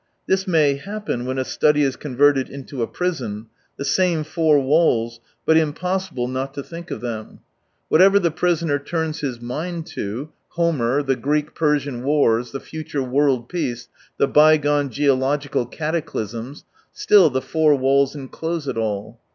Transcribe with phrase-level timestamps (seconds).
[0.25, 5.19] This may happen when a study is converted into a prison: the same four walls,
[5.45, 7.39] but impossible not to 164 think of them!
[7.87, 13.47] Whatever the prisoner turns his mind to— Homer, the Greek Persian wars, the future world
[13.47, 19.19] peace, the bygone geological cataclysms— still the four walls enclose it all.